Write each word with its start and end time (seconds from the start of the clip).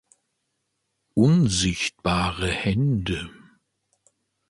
Unsichtbare 1.13 2.47
Hände. 2.47 3.29